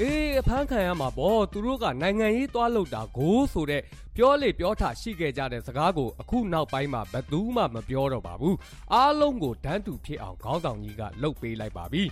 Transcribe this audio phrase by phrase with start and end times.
[0.00, 3.82] အေးအဖမ်းခံရမှာပေါ့သူတို့ကနိုင်ငံရေးသွားလို့တာကိုဆိုတဲ့
[4.16, 8.56] ပြောလေပြောထရှိခဲ့ကြတဲ့စကားကိုအခုနောက်ပိုင်းမှာဘယ်သူမှမပြောတော့ပါဘူး
[8.94, 12.04] အားလုံးကိုတန်းတူဖြစ်အောင်ခေါင်းဆောင်ကြီးကလှုပ်ပေးလိုက်ပါပြီ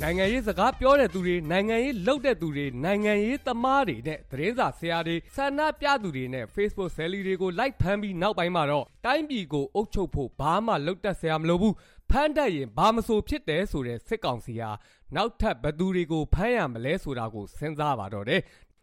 [0.00, 11.74] နိုင်ငံရေးစကားပြောတဲ့သူတွေနိုင်ငံရေးလှုပ်တဲ့သူတွေနိုင်ငံရေးသမားတွေနဲ့သတင်းစာဆရာတွေဆန္ဒပြသူတွေနဲ့ Facebook ဆယ်လီတွေကိုလိုက်ဖမ်းပြီးနောက်ပိုင်းမှာတော့တိုင်းပြည်ကိုအုပ်ချုပ်ဖို့ဘာမှလှုပ်တတ်ဆရာမလိုဘူး
[12.12, 14.70] ဖမ်းတတ်ရင်ဘာမဆိုဖြစ်တယ်ဆိုတဲ့စစ်ကောင်စီဟာ
[15.16, 18.42] နောက်ထပ်ဘသူတွေကိုဖမ်းရမလဲဆိုတာကိုစဉ်းစားပါတော့တယ်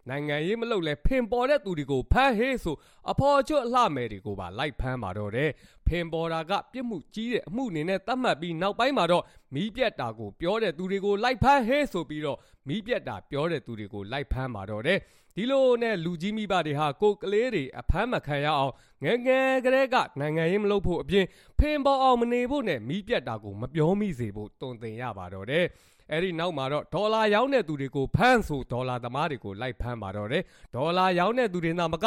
[0.09, 2.75] နိုင်ငံရေးမလုပ်လဲဖင်ပေါ်တဲ့သူတွေကိုဖမ်းဟေးဆို
[3.11, 5.49] အဖော်ချွတ်အလှမယ်တွေကိုပါလိုက်ဖမ်းပါတော့တယ်
[5.89, 9.23] ဖင်ပေါ်တာကပြစ်မှုကြီးတဲ့အမှုအနေနဲ့သတ်မှတ်ပြီးနောက်ပိုင်းမှာတော့
[9.55, 14.99] မီးပြတ်တာကိုပြောတဲ့သူတွေကိုလိုက်ဖမ်းဟေးဆိုပြီးတော့မီးပြတ်တာပြောတဲ့သူတွေကိုလိုက်ဖမ်းပါတော့တယ်
[15.35, 21.25] ဒီလိုနဲ့လူကြီးမိဘတွေဟာကိုကလေးတွေအဖမ်းမခံရအောင်ငယ်ငယ်ကလေးကနိုင်ငံရေးမလုပ်ဖို့အပြင်
[21.59, 25.65] ဖင်ပေါ်အောင်မနေဖို့နဲ့မီးပြတ်တာကိုမပြောမိစေဖို့တုံသင်ရပါတော့တယ်
[26.11, 30.43] အဲ့ဒီနောက်မှာတော့ဒေါ်လာရောင်းတဲ့သူတွေကိုဖမ်းဆိုဒေါ်လာသမားတွေကိုလိုက်ဖမ်းပါတော့တယ်
[30.75, 32.05] ဒေါ်လာရောင်းတဲ့သူတွေသာမက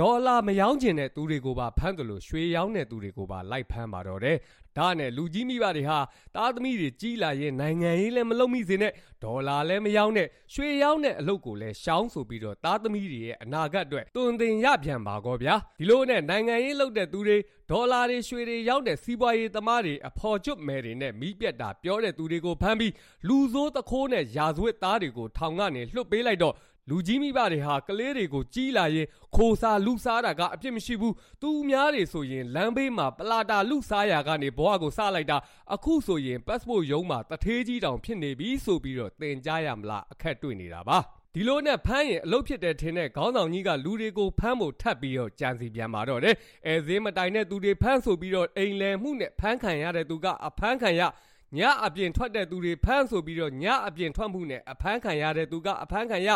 [0.00, 4.36] ဒေါ်လာမရောင်းကျင်တဲ့သူတွေကိုပါဖမ်းတယ်လို့ရွှေရောင်းတဲ့သူတွေကိုပါလိုက်ဖမ်းပါတော့တယ်
[4.78, 5.98] ဒါနဲ့လူကြီးမိဘတွေဟာ
[6.34, 8.92] သားသမီးတွေကြီးလာရင်နိုင်ငံရေးလည်းမလုပ်မိစေနဲ့
[9.24, 17.36] ဒေါ်လာလည်းမရောင်းနဲ့ရွှေရောင်းတဲ့အလုပ်ကိုလည်းရှောင်းဆိုပြီးတော့သားသမီးတွေရဲ့အနာဂတ်အတွက်တွင်တင်ရပြန်ပါကောဗျာဒီလိုနဲ့နိုင်ငံရေးလုပ်တဲ့သူတွေ
[17.70, 22.92] ဒေါ်လာတွေရွှေတွေရောက်တဲ့စီးပွားရေးသမားတွေအဖော်ကျွတ်မယ်တွေနဲ့မိပြက်တာပြောတဲ့သူတွေကိုဖမ်းပြီး
[23.28, 26.54] လူဆိုးတခိုးနဲ့ရာဇဝတ်သားတွေကိုထောင်ကနေလွှတ်ပေးလိုက်တော့
[26.90, 35.38] လူကြီးမိဘတွေဟာကလေးတွေကိုကြီးလာရင်ခိုစားလူစားတာကအပြစ်မရှိဘူးသူများတွေဆိုရင်လမ်းဘေးမှာပလာတာလူစားရာကနေဘဝကိုစလိုက်တာ
[35.74, 40.98] အခုဆိုရင် passport ရုံးမှာတထေးကြီးတောင်ဖြစ်နေပြီဆိုပြီးတော့တင်ကြရမလားအခက်တွေ့နေတာပါ
[41.34, 51.02] ဒီလိုနဲ့ဖမ်းရင်အလုပ်ဖြစ်တဲ့ထင်တဲ့ခေါင်းဆောင်ကြီးကလူတွေကိုဖမ်းဖို့ထပ်ပြီးတော့ကြံစီပြန်มาတော့တယ်အဲဈေးမတိုင်တဲ့သူတွေဖမ်းဆိုပြီးတော့အိမ်လယ်မှုနဲ့ဖမ်းခံရတဲ့သူကအဖမ်းခံရ
[51.58, 56.28] ညအပြင်ထွက်တဲ့သူတွေဖမ်းဆိုပြီးတော့ညအပြင်ထွက်မှုနဲ့အဖမ်းခံရတဲ့သူကအဖမ်းခံရ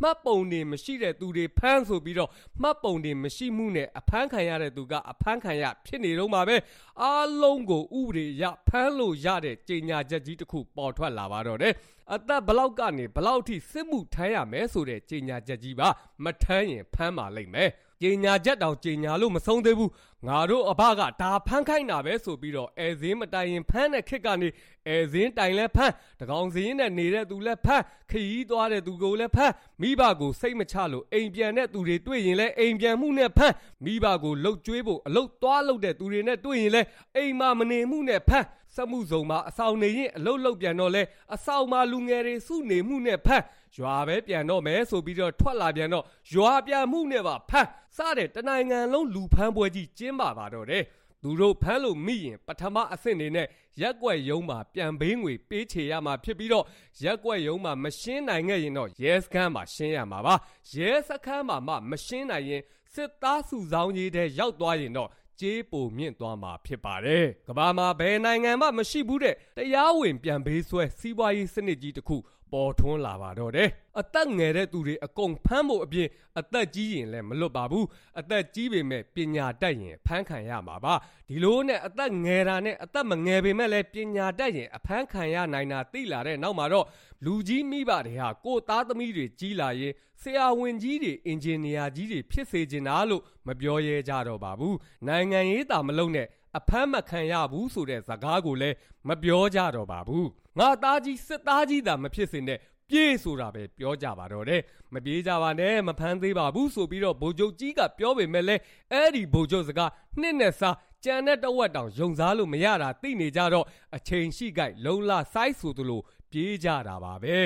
[0.00, 2.30] မှတ်ပုံတွေမရှိတဲ့သူတွေဖမ်းဆိုပြီးတော့
[2.62, 6.56] မှတ်ပုံတွေမရှိမှုနဲ့အဖမ်းခံရတဲ့သူကအဖမ်းခံရဖြစ်နေတော့မှာပဲ
[7.02, 11.74] အားလုံးကိုဥပဒေရဖမ်းလို့ရတဲ့ကြေညာချက်ကြီးတစ်ခုပေါ်ထွက်လာပါတော့တယ်
[12.14, 15.88] အသက်ဘလောက်ကနေဘလောက်ထိစစ်မှုထမ်းရမယ်ဆိုတဲ့ကြေညာချက်ကြီးပါ
[16.24, 17.70] မထမ်းရင်ဖမ်းပါလိမ့်မယ်
[18.02, 19.90] ကြေညာချက်တောင်ကြေညာလို့မဆုံးသေးဘူး
[20.26, 24.48] ငါတို့အဘကဒါဖမ်းခိုင်းတာပဲဆိုပြီးတော့အဲစင်းမတိုင်ရင်ဖမ်းတဲ့ခစ်ကနေ
[24.88, 36.82] အဲစင်းတိုင်လဲဖမ်းတကောင်စင်းနဲ့နေတဲ့သူလဲဖမ်းခရီးသွားတဲ့သူကိုလဲဖမ်းမိဘကိုစိတ်မချလို့အိမ်ပြန်တဲ့သူတွေတွေ့ရင်လဲအိမ်ပြန်မှုနဲ့ဖမ်းမိဘကိုလှုပ်ကြွေးဖို့အလုတ်သွားလုပ်တဲ့သူတွေနဲ့တွေ့ရင်လဲ
[37.16, 41.02] အိမ်မှာမနေမှုနဲ့ဖမ်း စက်မှုစုံမှာအဆောင်နေရင်အလုတ်လုတ်ပြန်တော့လဲ
[41.34, 43.44] အဆောင်မှာလူငယ်တွေစုနေမှုနဲ့ဖမ်း
[43.78, 50.84] ရွာပဲပြန်တော့မယ်ဆိုပြီးတော့ထွက်လာပြန်တော့ရွာပြန်မှုနဲ့ပါဖမ်းစတဲ့တနိုင်ငံလုံးလူဖမ်းပွဲကြီးကျင်းပါပါတော့တယ်
[51.22, 53.46] သူတို့ဖမ်းလို့မိရင်ပထမအဆင့်နေနဲ့
[53.80, 56.64] ရက်ွက်ယုံမှာပြန်ဘေးငွေပေးချေရမှာဖြစ်ပြီးတော့
[57.02, 60.34] ရက်ွက်ယုံမှာမရှင်းနိုင်ခဲ့ရင်တော့ရဲစခန်းမှာရှင်းရမှာပါ
[60.74, 62.62] ရဲစခန်းမှာမှမရှင်းနိုင်ရင်
[62.94, 72.16] စစ်သားစုဆောင်ရေးတဲ့ရောက်သွားရင်တော့ ကြေးပိုမြင့်သွားမှာဖြစ်ပါတယ်။ကမ္ဘာမှာဘယ်နိုင်ငံမှမရှိဘူးတဲ့တရားဝင်ပြန်ပေးဆွဲစီးပွားရေးစနစ်ကြီးတစ်ခု
[72.52, 73.68] ပေါ်ထွန်းလာပါတော့တယ်။
[74.00, 77.84] အသက်ငယ်တဲ့သူတွေအကုန်ဖမ်းဖို့အပြင်အသက်ကြီးရင်လည်းမလွတ်ပါဘူး။
[78.20, 80.94] အသက်ကြီးပေမဲ့ပညာတတ်ရင်ဖမ်းခံရမှာပါ။
[81.28, 86.86] ဒီလိုနဲ့အသက်ငယ်တာနဲ့အသက်မငယ်ပေမဲ့လည်းပညာတတ်ရင်အဖမ်းခံရနိုင်တာသိလာတဲ့နောက်မှာတော့
[87.24, 94.74] လူကြီးမိဘတွေဟာကိုသားသမီးတွေကြီးလာရင်ဆရာဝန်ကြီးတွေအင်ဂျင်နီယာကြီးတွေဖြစ်စေချင်တာလို့မပြောရဲကြတော့ပါဘူး။
[95.08, 96.26] နိုင်ငံရေးတာမလုံးနဲ့
[96.58, 98.76] အဖမ်းမခံရဘူးဆိုတဲ့ဇာကားကိုလည်း
[99.08, 100.26] မပြောကြတော့ပါဘူး
[100.58, 104.62] ငါသားကြီးစစ်သားကြီးသာမဖြစ်စင်တဲ့ပြေးဆိုတာပဲပြောကြပါတော့တယ်
[104.94, 108.56] မပြေးကြပါနဲ့မဖမ်းသေးပါဘူးဆိုပြီးတော့ဗိုလ်ချုပ်ကြီးကပြောပေမဲ့လဲ
[108.92, 113.66] အဲ့ဒီဗိုလ်ချုပ်စကားနှစ်နဲ့စားကြံတဲ့တဝက်တောင်ယုံစားလို့မရတာသိနေကြတော့
[113.96, 116.00] အချိန်ရှိကြိုက်လုံလာစိုက်ဆိုသလို
[116.32, 117.36] ပြေးကြတာပါပဲ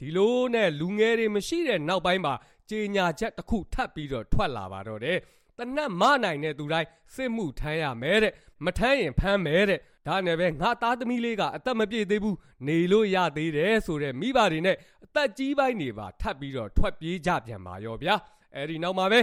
[0.00, 2.34] ဒီလိုနဲ့လူငယ်တွေမရှိတဲ့နောက်ပိုင်းမှာ
[2.70, 5.18] ကြေညာချက်တစ်ခုထပ်ပြီးတော့ထွက်လာပါတော့တယ်
[5.58, 8.32] တနတ်မနိုင်တဲ့သူတိုင်းစစ်မှုထမ်းရမယ်တဲ့
[8.64, 18.16] မထမ်းရင်ဖမ်းမယ်တဲ့ဒါနဲ့ပဲငါသားသမီးလေးကအသက်မပြည့်သေးဘူးနေလို့ရသေးတယ်ဆိုတဲ့မိဘတွေနဲ့အသက်ကြီးပိုင်းတွေပါထပ်ပြီးတော့ထွက်ပြေးကြပြန်ပါရောဗျာ
[18.54, 19.20] အဲ့ဒီနောက်မှာပဲ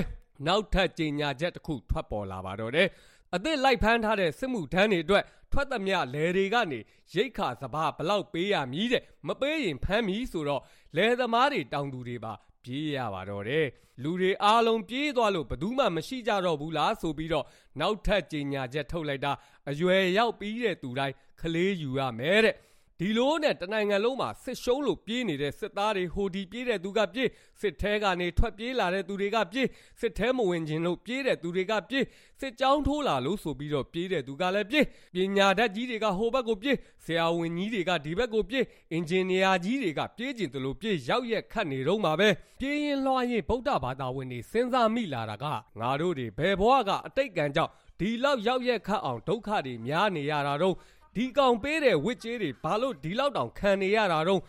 [0.47, 2.87] နောက်ထပ်ကြေညာချက်တစ်ခုထွက်ပေါ်လာပါတော့တယ်
[3.35, 6.79] အသစ်လိုက်ဖမ်းထားတဲ့စစ်မှုထမ်းတွေအတွက်ထွက်သမျှလယ်တွေကနေ
[7.13, 10.61] ရိတ်ခါစဘာဘလောက်ပေးရမည်တဲ့မပေးရင်ဖမ်းမည်ဆိုတော့
[10.95, 12.33] လယ်သမားတွေတောင်သူတွေပါ
[12.65, 13.65] ပြေးရပါတော့တယ်
[14.03, 17.45] လူတွေအားလုံးပြေးသွားလို့ဘယ်သူမှမရှိကြတော့ဘူးလားဆိုပြီးတော့
[17.79, 19.31] နောက်ထပ်ကြေညာချက်ထုတ်လိုက်တာ
[19.69, 22.55] အရွယ်ရောက်ပြီးတဲ့သူတိုင်းခလေးယူရမယ်တဲ့
[22.99, 27.29] ဒီလိုနဲ့တနိုင်ငံလုံးမှာစစ်ရှုံးလို့ပြေးနေတဲ့စစ်သားတွေဟိုဒီပြေးတဲ့သူကပြေး
[27.61, 29.67] စစ်ထဲကနေထွက်ပြေးလာတဲ့သူတွေကပြေး
[30.01, 32.05] စစ်ထဲမဝင်ခြင်းလို့ပြေးတဲ့သူတွေကပြေး
[32.39, 45.45] စစ်ကြောင်းထိုးလာလို့ဆိုပြီးတော့ပြေးတဲ့သူကလည်းပြေးပညာတတ်ကြီးတွေကဟိုဘက်ကိုပြေးဆရာဝန်ကြီးတွေကဒီဘက်ကိုပြေးအင်ဂျင်နီယာကြီးတွေကပြေးကျင်တယ်လို့ပြေးရောက်ရက်ခတ်နေတော့မှာပဲပြေးရင်လွှားရင်ဗုဒ္ဓဘာသာဝင်တွေစဉ်းစားမိလာတာက
[45.79, 50.75] ငါတို့တွေဘယ်ဘဝကအတိတ်ကံကြောင့်ဒီလောက်ရောက်ရက်ခတ်အောင်ဒုက္ခတွေများနေရတာတော့
[51.15, 54.41] ဒီကောင်ပေးတဲ့ဝစ်ကြေးတွေဘာလို့ဒီလောက်တောင်ခံနေရတာတော့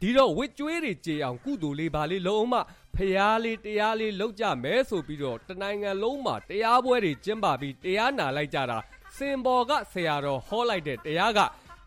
[0.00, 2.60] ဒီတော့ဝစ်ကျွေးတွေကြေအောင်ကုသိုလ်လေးပါလေးလုံးအောင်မှ
[2.96, 8.78] ဖျားလေးတရားလေးလောက်ကြမဲဆိုပြီးတော့တနိုင်ငံလုံးမှာတရားပွဲတွေကျင်းပပြီးတရားနာလိုက်ကြတာ
[9.16, 11.40] စင်ဘော်ကဆရာတော်ဟောလိုက်တဲ့တရားက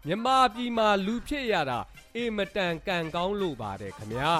[0.07, 1.80] မြမပြည်မှာလူဖြစ်ရတာ
[2.16, 4.34] အေမတန်ကံကောင်းလို့ပါတယ်ခမညာ